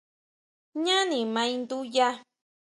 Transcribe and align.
Jñáni 0.81 1.19
ma 1.33 1.41
induya. 1.55 2.07